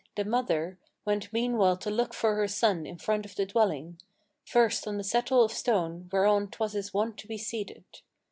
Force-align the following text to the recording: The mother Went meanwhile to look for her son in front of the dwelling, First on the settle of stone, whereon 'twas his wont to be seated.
The 0.15 0.25
mother 0.25 0.79
Went 1.05 1.31
meanwhile 1.31 1.77
to 1.77 1.91
look 1.91 2.15
for 2.15 2.33
her 2.33 2.47
son 2.47 2.87
in 2.87 2.97
front 2.97 3.23
of 3.23 3.35
the 3.35 3.45
dwelling, 3.45 3.99
First 4.43 4.87
on 4.87 4.97
the 4.97 5.03
settle 5.03 5.43
of 5.43 5.51
stone, 5.51 6.09
whereon 6.11 6.47
'twas 6.49 6.73
his 6.73 6.91
wont 6.91 7.19
to 7.19 7.27
be 7.27 7.37
seated. 7.37 7.83